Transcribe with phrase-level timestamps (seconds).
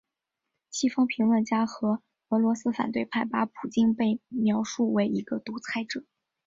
[0.71, 6.03] 西方评论家和俄罗斯反对派把普京被描述为一个独裁者。